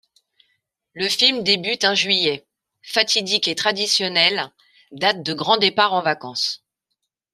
Le 0.95 1.07
film 1.07 1.43
débute 1.43 1.83
un 1.83 1.93
juillet, 1.93 2.47
fatidique 2.81 3.47
et 3.47 3.53
traditionnelle 3.53 4.51
date 4.91 5.21
de 5.21 5.35
grand 5.35 5.57
départ 5.57 5.93
en 5.93 6.01
vacances. 6.01 6.63